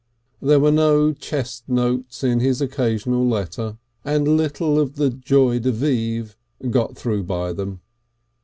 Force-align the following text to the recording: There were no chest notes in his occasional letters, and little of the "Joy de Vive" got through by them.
There 0.41 0.59
were 0.59 0.71
no 0.71 1.13
chest 1.13 1.65
notes 1.69 2.23
in 2.23 2.39
his 2.39 2.59
occasional 2.59 3.23
letters, 3.27 3.75
and 4.03 4.35
little 4.35 4.79
of 4.79 4.95
the 4.95 5.11
"Joy 5.11 5.59
de 5.59 5.71
Vive" 5.71 6.35
got 6.71 6.97
through 6.97 7.25
by 7.25 7.53
them. 7.53 7.81